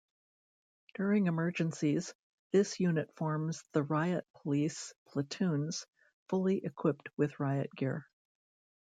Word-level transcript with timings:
During 0.95 1.27
emergencies, 1.27 2.15
this 2.51 2.79
unit 2.79 3.13
forms 3.15 3.63
the 3.73 3.83
riot 3.83 4.25
police 4.41 4.95
platoons 5.05 5.85
fully 6.27 6.65
equipped 6.65 7.09
with 7.17 7.39
riot 7.39 7.69
gear. 7.75 8.07